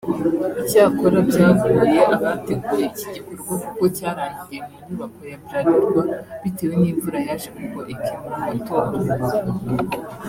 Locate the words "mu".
4.69-4.77